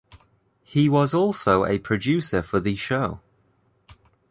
[0.63, 3.19] He was also a producer for the show.